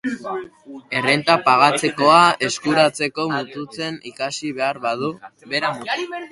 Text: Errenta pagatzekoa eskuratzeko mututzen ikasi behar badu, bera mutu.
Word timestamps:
Errenta 1.01 1.35
pagatzekoa 1.49 2.23
eskuratzeko 2.49 3.29
mututzen 3.35 4.03
ikasi 4.15 4.53
behar 4.61 4.83
badu, 4.91 5.15
bera 5.57 5.75
mutu. 5.79 6.07